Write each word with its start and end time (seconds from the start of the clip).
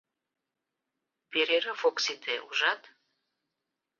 Перерыв 1.31 1.79
ок 1.89 1.97
сите, 2.03 2.35
ужат? 2.47 2.81